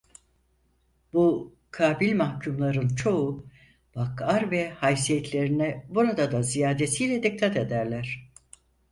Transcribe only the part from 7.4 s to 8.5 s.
ederler.